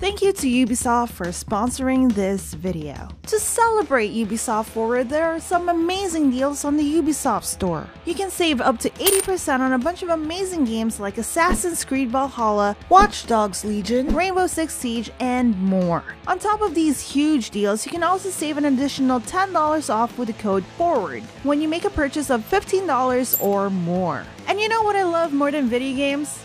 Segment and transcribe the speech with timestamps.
[0.00, 3.10] Thank you to Ubisoft for sponsoring this video.
[3.26, 7.86] To celebrate Ubisoft Forward, there are some amazing deals on the Ubisoft store.
[8.06, 12.08] You can save up to 80% on a bunch of amazing games like Assassin's Creed
[12.10, 16.02] Valhalla, Watch Dogs Legion, Rainbow Six Siege, and more.
[16.26, 20.28] On top of these huge deals, you can also save an additional $10 off with
[20.28, 24.24] the code FORWARD when you make a purchase of $15 or more.
[24.48, 26.42] And you know what I love more than video games?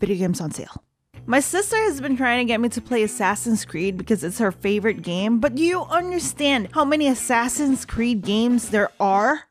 [0.00, 0.82] Video games on sale.
[1.24, 4.50] My sister has been trying to get me to play Assassin's Creed because it's her
[4.50, 9.44] favorite game, but do you understand how many Assassin's Creed games there are?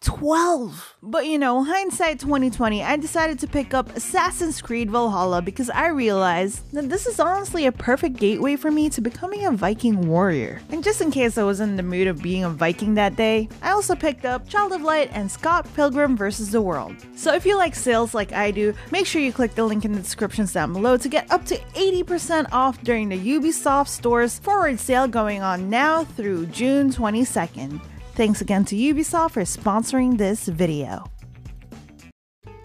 [0.00, 0.96] 12.
[1.02, 5.88] But you know, hindsight 2020, I decided to pick up Assassin's Creed Valhalla because I
[5.88, 10.60] realized that this is honestly a perfect gateway for me to becoming a Viking warrior.
[10.70, 13.48] And just in case I was in the mood of being a Viking that day,
[13.62, 16.52] I also picked up Child of Light and Scott Pilgrim vs.
[16.52, 16.94] the World.
[17.16, 19.92] So if you like sales like I do, make sure you click the link in
[19.92, 24.78] the descriptions down below to get up to 80% off during the Ubisoft Store's forward
[24.78, 27.80] sale going on now through June 22nd.
[28.16, 31.04] Thanks again to Ubisoft for sponsoring this video.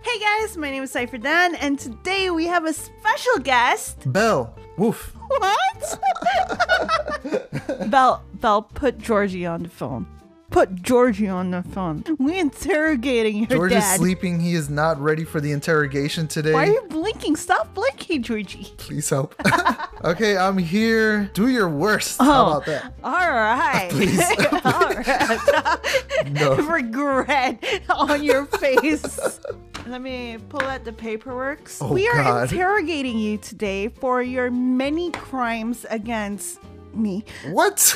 [0.02, 4.10] Hey guys, my name is Cypher Den, and today we have a special guest.
[4.14, 4.58] Bell.
[4.78, 5.14] Woof.
[5.28, 6.00] What?
[7.92, 10.08] Bell, Bell, put Georgie on the phone.
[10.52, 12.04] Put Georgie on the phone.
[12.20, 13.94] We interrogating your George dad.
[13.94, 14.42] is sleeping.
[14.42, 16.52] He is not ready for the interrogation today.
[16.52, 17.38] Why are you blinking?
[17.38, 18.74] Stop blinking, Georgie.
[18.76, 19.34] Please help.
[20.04, 21.32] okay, I'm here.
[21.34, 22.20] Do your worst.
[22.20, 22.94] How oh, about that?
[23.02, 23.88] All right.
[23.92, 24.20] Please.
[24.66, 26.30] All right.
[26.30, 26.56] No.
[26.58, 29.40] Regret on your face.
[29.88, 31.72] Let me pull out the paperwork.
[31.80, 32.52] Oh, we are God.
[32.52, 36.60] interrogating you today for your many crimes against
[36.94, 37.24] me.
[37.52, 37.96] What?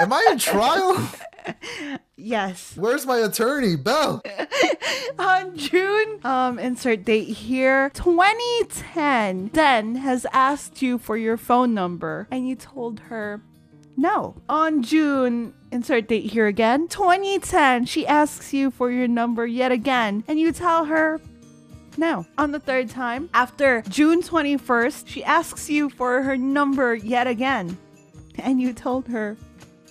[0.00, 0.96] Am I in trial?
[2.16, 2.74] Yes.
[2.76, 4.22] Where's my attorney, Bell?
[5.18, 12.28] On June, um, insert date here, 2010, Den has asked you for your phone number
[12.30, 13.42] and you told her
[13.96, 14.36] no.
[14.48, 20.24] On June, insert date here again, 2010, she asks you for your number yet again
[20.28, 21.20] and you tell her
[21.96, 22.26] no.
[22.38, 27.76] On the third time, after June 21st, she asks you for her number yet again
[28.38, 29.36] and you told her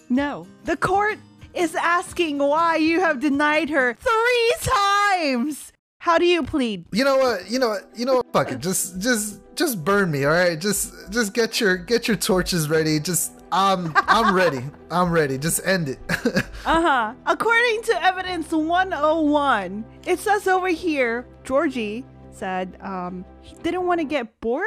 [0.09, 0.47] no.
[0.65, 1.17] The court
[1.53, 5.71] is asking why you have denied her three times.
[5.99, 6.85] How do you plead?
[6.91, 7.49] You know what?
[7.49, 7.89] You know what?
[7.95, 8.31] You know what?
[8.31, 8.59] Fuck it.
[8.59, 10.23] Just, just, just burn me.
[10.25, 10.59] All right.
[10.59, 12.99] Just, just get your, get your torches ready.
[12.99, 14.61] Just, I'm, I'm ready.
[14.89, 15.37] I'm ready.
[15.37, 15.99] Just end it.
[16.65, 17.13] Uh huh.
[17.25, 22.05] According to evidence 101, it says over here, Georgie
[22.39, 24.63] said um, he didn't want to get bored.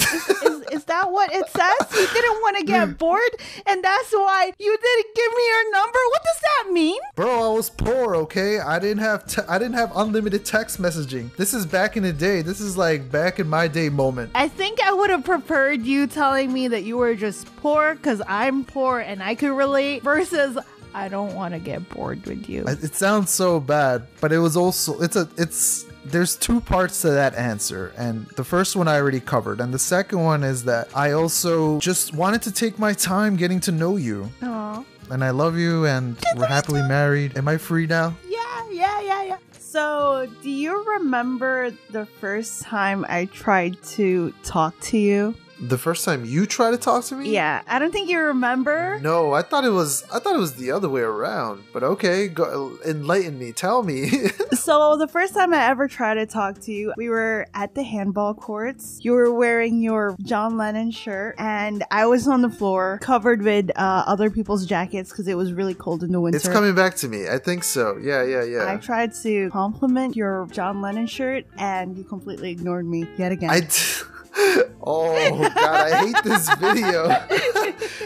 [0.00, 1.92] Is, is, is that what it says?
[1.92, 3.30] He didn't want to get bored,
[3.66, 5.98] and that's why you didn't give me your number.
[6.10, 7.00] What does that mean?
[7.14, 8.58] Bro, I was poor, okay?
[8.58, 11.34] I didn't have te- I didn't have unlimited text messaging.
[11.36, 12.42] This is back in the day.
[12.42, 14.32] This is like back in my day moment.
[14.34, 18.22] I think I would have preferred you telling me that you were just poor because
[18.26, 20.58] I'm poor and I could relate versus
[20.94, 22.64] I don't want to get bored with you.
[22.66, 27.10] It sounds so bad, but it was also it's a it's there's two parts to
[27.10, 30.88] that answer and the first one I already covered and the second one is that
[30.96, 34.30] I also just wanted to take my time getting to know you.
[34.42, 34.84] Aw.
[35.10, 37.36] And I love you and we're happily married.
[37.36, 38.14] Am I free now?
[38.26, 39.36] Yeah, yeah, yeah, yeah.
[39.72, 45.34] So, do you remember the first time I tried to talk to you?
[45.62, 47.32] The first time you tried to talk to me?
[47.32, 48.98] Yeah, I don't think you remember.
[49.00, 51.62] No, I thought it was I thought it was the other way around.
[51.72, 53.52] But okay, go, enlighten me.
[53.52, 54.10] Tell me.
[54.52, 57.82] So, the first time I ever tried to talk to you, we were at the
[57.82, 59.00] handball courts.
[59.02, 63.70] You were wearing your John Lennon shirt, and I was on the floor covered with
[63.76, 66.36] uh, other people's jackets because it was really cold in the winter.
[66.36, 67.28] it's coming back to me.
[67.28, 67.96] I think so.
[68.00, 68.70] Yeah, yeah, yeah.
[68.70, 73.50] I tried to compliment your John Lennon shirt, and you completely ignored me yet again.
[73.50, 73.66] I d-
[74.36, 77.08] oh god, I hate this video.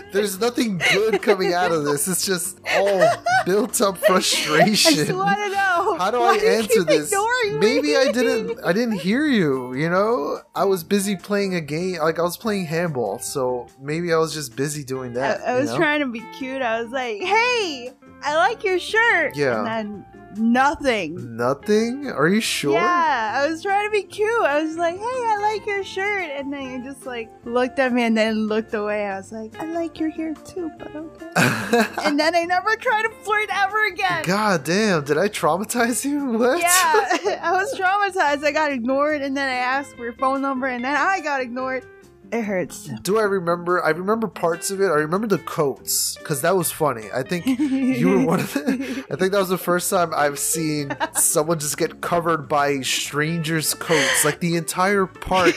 [0.12, 2.08] There's nothing good coming out of this.
[2.08, 3.08] It's just all
[3.44, 4.92] built up frustration.
[4.92, 5.96] I just want to know.
[5.98, 7.14] How do why I answer this?
[7.52, 7.96] Maybe me?
[7.96, 10.40] I didn't I didn't hear you, you know?
[10.54, 14.34] I was busy playing a game like I was playing handball, so maybe I was
[14.34, 15.40] just busy doing that.
[15.46, 15.76] I you was know?
[15.76, 16.62] trying to be cute.
[16.62, 19.58] I was like, "Hey, I like your shirt." Yeah.
[19.58, 20.06] And then
[20.38, 21.36] nothing.
[21.36, 22.08] Nothing?
[22.10, 22.72] Are you sure?
[22.72, 24.42] Yeah, I was trying to be cute.
[24.42, 27.92] I was like, "Hey, I like your shirt," and then you just like looked at
[27.92, 29.06] me and then looked away.
[29.06, 31.26] I was like, "I like your hair too, but okay."
[32.04, 34.24] and then I never tried to flirt ever again.
[34.24, 36.16] God damn, did I traumatize you?
[36.36, 36.58] What?
[36.60, 36.68] Yeah,
[37.42, 38.44] I was traumatized.
[38.44, 41.40] I got ignored, and then I asked for your phone number, and then I got
[41.40, 41.84] ignored.
[42.32, 42.88] It hurts.
[43.02, 43.82] Do I remember?
[43.84, 44.86] I remember parts of it.
[44.86, 47.04] I remember the coats because that was funny.
[47.14, 49.06] I think you were one of the.
[49.10, 53.74] I think that was the first time I've seen someone just get covered by strangers'
[53.74, 54.24] coats.
[54.24, 55.54] Like the entire park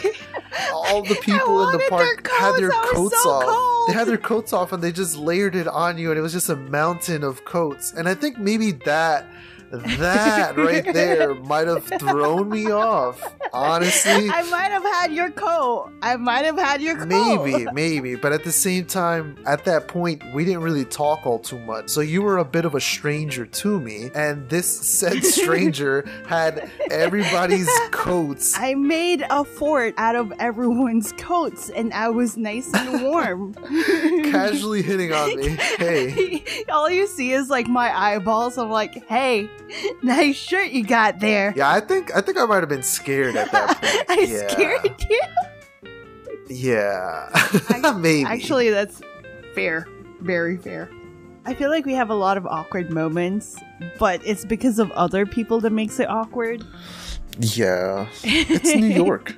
[0.74, 2.90] all the people in the park their had their coats.
[2.90, 3.44] I coats so off.
[3.44, 3.90] cold.
[3.90, 6.34] They had their coats off and they just layered it on you, and it was
[6.34, 7.94] just a mountain of coats.
[7.94, 9.26] And I think maybe that.
[9.72, 13.22] That right there might have thrown me off.
[13.54, 15.92] Honestly, I might have had your coat.
[16.02, 17.08] I might have had your coat.
[17.08, 21.40] Maybe, maybe, but at the same time, at that point, we didn't really talk all
[21.40, 21.90] too much.
[21.90, 26.70] So you were a bit of a stranger to me, and this said stranger had
[26.90, 28.58] everybody's coats.
[28.58, 33.54] I made a fort out of everyone's coats, and I was nice and warm.
[34.32, 35.50] casually hitting on me.
[35.78, 38.58] Hey, All you see is like my eyeballs.
[38.58, 39.50] I'm like, hey,
[40.04, 41.54] nice shirt you got there.
[41.56, 44.10] yeah, I think I think I might have been scared at that point.
[44.10, 44.48] I yeah.
[44.48, 45.22] scared you.
[46.50, 48.26] Yeah, I- maybe.
[48.26, 49.02] Actually, that's
[49.54, 49.88] fair.
[50.22, 50.90] Very fair.
[51.46, 53.58] I feel like we have a lot of awkward moments,
[53.98, 56.64] but it's because of other people that makes it awkward.
[57.40, 59.34] Yeah, it's New York.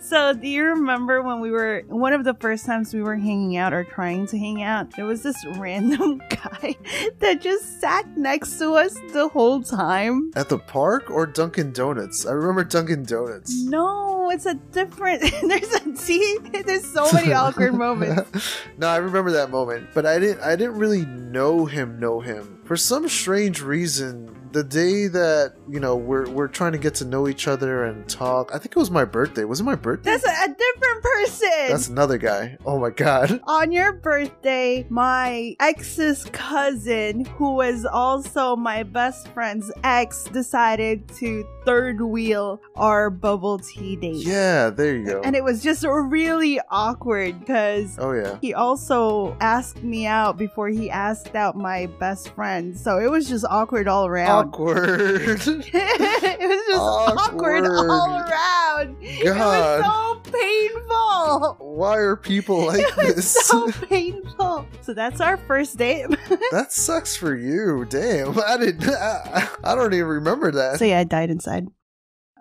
[0.00, 3.56] So, do you remember when we were one of the first times we were hanging
[3.56, 4.94] out or trying to hang out?
[4.96, 6.76] There was this random guy
[7.18, 10.30] that just sat next to us the whole time.
[10.34, 12.24] At the park or Dunkin' Donuts?
[12.26, 13.54] I remember Dunkin' Donuts.
[13.64, 15.20] No, it's a different.
[15.42, 16.38] There's a see.
[16.64, 18.56] There's so many awkward moments.
[18.78, 20.40] no, I remember that moment, but I didn't.
[20.40, 22.00] I didn't really know him.
[22.00, 24.41] Know him for some strange reason.
[24.52, 28.06] The day that you know we're we're trying to get to know each other and
[28.08, 28.50] talk.
[28.54, 29.44] I think it was my birthday.
[29.44, 30.10] Was it my birthday?
[30.10, 31.68] That's a, a different person.
[31.68, 32.58] That's another guy.
[32.66, 33.40] Oh my god.
[33.46, 41.46] On your birthday, my ex's cousin, who was also my best friend's ex, decided to
[41.64, 44.26] third wheel our bubble tea date.
[44.26, 45.20] Yeah, there you go.
[45.22, 48.38] And it was just really awkward because oh yeah.
[48.40, 52.78] he also asked me out before he asked out my best friend.
[52.78, 54.41] So it was just awkward all around.
[54.46, 55.20] Awkward.
[55.46, 57.90] it was just awkward, Awkward.
[57.90, 58.96] all around.
[59.00, 59.80] It God.
[59.82, 61.56] was so painful.
[61.76, 63.32] Why are people like It was this?
[63.46, 64.66] so painful.
[64.82, 66.06] So that's our first date.
[66.50, 67.86] that sucks for you.
[67.88, 68.38] Damn.
[68.40, 68.88] I didn't.
[68.88, 70.78] I, I don't even remember that.
[70.78, 71.68] so yeah, I died inside.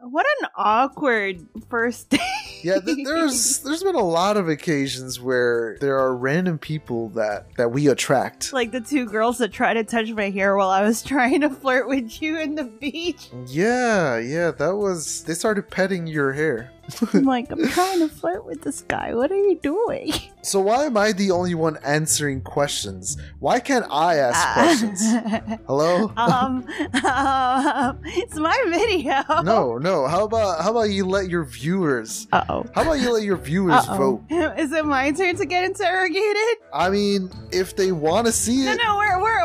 [0.03, 2.19] What an awkward first date.
[2.63, 7.47] yeah, th- there's there's been a lot of occasions where there are random people that
[7.57, 8.51] that we attract.
[8.51, 11.49] like the two girls that tried to touch my hair while I was trying to
[11.49, 13.29] flirt with you in the beach.
[13.47, 15.23] Yeah, yeah, that was.
[15.23, 16.71] They started petting your hair.
[17.13, 19.13] I'm like, I'm trying to flirt with this guy.
[19.13, 20.13] What are you doing?
[20.43, 23.17] So why am I the only one answering questions?
[23.39, 25.01] Why can't I ask questions?
[25.67, 26.11] Hello?
[26.17, 26.65] um,
[27.05, 29.21] um, it's my video.
[29.43, 30.07] No, no.
[30.07, 32.27] How about how about you let your viewers?
[32.31, 32.65] Uh oh.
[32.73, 34.23] How about you let your viewers vote?
[34.29, 36.57] Is it my turn to get interrogated?
[36.73, 39.00] I mean, if they want to see it, no, we're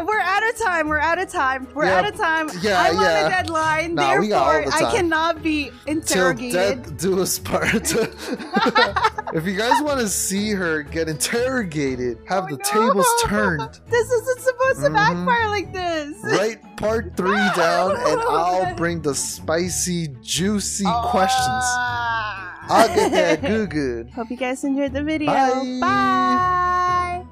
[0.06, 0.88] we're we're out of time.
[0.88, 1.68] We're out of time.
[1.74, 2.48] We're Yeah, out of time.
[2.62, 3.94] yeah, I'm on a deadline.
[3.94, 6.82] Nah, we got all therefore, the I cannot be till interrogated.
[6.84, 7.74] death do us part.
[9.34, 12.64] if you guys want to see her get interrogated, have Oh, the no.
[12.88, 13.80] tables turned.
[13.90, 14.94] This isn't supposed to Mhm.
[14.94, 16.16] backfire like this.
[16.24, 21.64] Write part three down, and I'll bring the spicy, juicy questions.
[21.66, 22.64] Ah.
[22.68, 24.10] I'll get that good, good.
[24.10, 25.26] Hope you guys enjoyed the video.
[25.80, 27.24] Bye.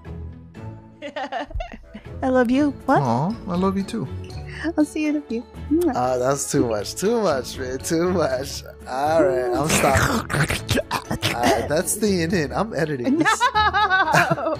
[1.00, 1.46] Bye.
[2.24, 2.70] I love you.
[2.86, 3.02] What?
[3.02, 4.08] Aw, I love you too.
[4.78, 5.44] I'll see you in a few.
[5.94, 6.94] Ah, that's too much.
[6.94, 7.76] Too much, man.
[7.80, 8.64] Too much.
[8.88, 10.80] All right, I'm stopping.
[11.34, 12.50] All right, that's staying in.
[12.50, 13.18] I'm editing
[13.54, 14.56] No.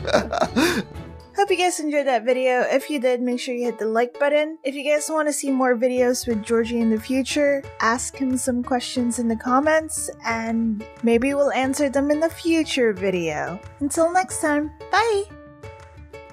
[1.37, 2.61] Hope you guys enjoyed that video.
[2.69, 4.59] If you did, make sure you hit the like button.
[4.63, 8.37] If you guys want to see more videos with Georgie in the future, ask him
[8.37, 13.59] some questions in the comments and maybe we'll answer them in the future video.
[13.81, 15.25] Until next time, bye!